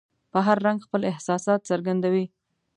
په 0.31 0.39
هر 0.45 0.57
رنګ 0.65 0.79
خپل 0.85 1.01
احساسات 1.11 1.59
څرګندوي. 1.69 2.25